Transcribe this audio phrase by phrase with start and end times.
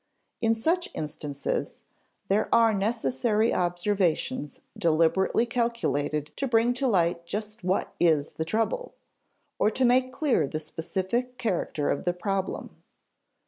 [0.39, 1.77] In such instances,
[2.27, 8.95] there are necessary observations deliberately calculated to bring to light just what is the trouble,
[9.59, 12.77] or to make clear the specific character of the problem.